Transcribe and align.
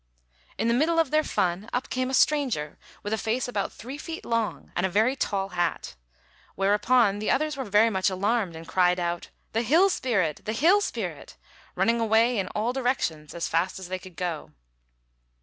In 0.57 0.67
the 0.67 0.73
middle 0.73 0.97
of 0.97 1.11
their 1.11 1.23
fun 1.23 1.69
up 1.73 1.91
came 1.91 2.09
a 2.09 2.15
stranger 2.15 2.79
with 3.03 3.13
a 3.13 3.19
face 3.19 3.47
about 3.47 3.71
three 3.71 3.99
feet 3.99 4.25
long 4.25 4.71
and 4.75 4.83
a 4.83 4.89
very 4.89 5.15
tall 5.15 5.49
hat; 5.49 5.93
whereupon 6.55 7.19
the 7.19 7.29
others 7.29 7.55
were 7.55 7.65
very 7.65 7.91
much 7.91 8.09
alarmed, 8.09 8.55
and 8.55 8.67
cried 8.67 8.99
out, 8.99 9.29
"The 9.53 9.61
hill 9.61 9.91
spirit! 9.91 10.41
the 10.45 10.53
hill 10.53 10.81
spirit!" 10.81 11.37
running 11.75 11.99
away 12.01 12.39
in 12.39 12.47
all 12.55 12.73
directions 12.73 13.35
as 13.35 13.47
fast 13.47 13.77
as 13.77 13.89
they 13.89 13.99
could 13.99 14.15
go. 14.15 14.53